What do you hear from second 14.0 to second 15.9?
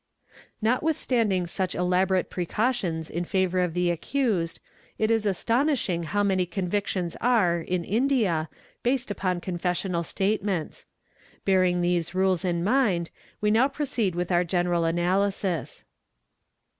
with our general analysis.